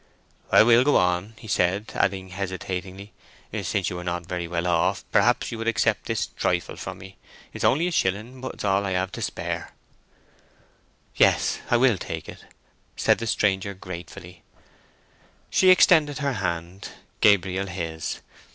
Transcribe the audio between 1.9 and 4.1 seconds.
adding hesitatingly,—"Since you are